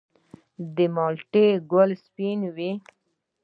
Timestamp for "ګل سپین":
1.71-2.39